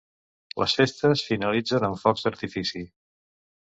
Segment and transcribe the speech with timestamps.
[0.61, 2.87] Les festes finalitzen amb focs d'artifici.